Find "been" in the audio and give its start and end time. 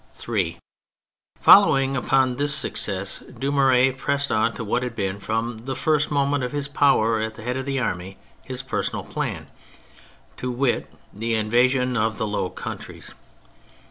4.95-5.19